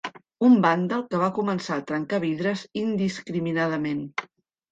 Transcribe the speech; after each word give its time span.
Un 0.45 0.53
vàndal 0.61 1.01
que 1.09 1.19
va 1.23 1.27
començar 1.35 1.75
a 1.75 1.83
trencar 1.91 2.21
vidres 2.23 2.65
indiscriminadament. 2.83 4.01